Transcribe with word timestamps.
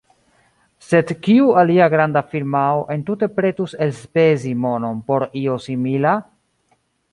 Sed 0.85 1.11
kiu 1.27 1.49
alia 1.63 1.87
granda 1.95 2.23
firmao 2.31 2.81
entute 2.97 3.29
pretus 3.35 3.77
elspezi 3.89 4.57
monon 4.65 4.99
por 5.11 5.29
io 5.45 5.61
simila? 5.69 6.19